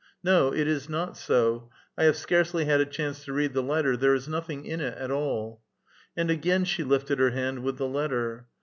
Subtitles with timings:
[0.11, 3.61] '* No, it is not so; I have scarcely had a chance to read the
[3.61, 5.61] letter; there is nothing in it at all."
[6.17, 8.47] And again she lifted her hand with the letter.